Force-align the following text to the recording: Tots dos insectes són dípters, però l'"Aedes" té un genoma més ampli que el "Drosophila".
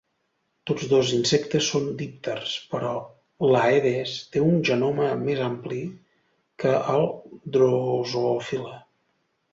Tots 0.69 0.85
dos 0.93 1.09
insectes 1.17 1.67
són 1.73 1.83
dípters, 1.99 2.55
però 2.71 2.93
l'"Aedes" 3.49 4.15
té 4.37 4.43
un 4.47 4.57
genoma 4.71 5.11
més 5.27 5.45
ampli 5.51 5.83
que 6.65 6.73
el 6.97 7.07
"Drosophila". 7.59 8.79